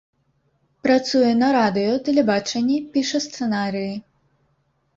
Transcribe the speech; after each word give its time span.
Працуе 0.87 1.31
на 1.41 1.49
радыё, 1.57 1.93
тэлебачанні, 2.09 2.77
піша 2.95 3.19
сцэнарыі. 3.27 3.95